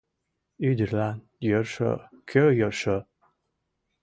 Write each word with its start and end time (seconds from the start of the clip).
Ӱдырлан 0.69 1.17
йӧршӧ, 1.47 1.91
кӧ 2.29 2.43
йӧршӧ?- 2.59 2.97